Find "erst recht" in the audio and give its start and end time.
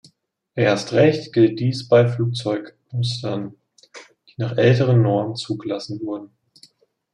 0.55-1.31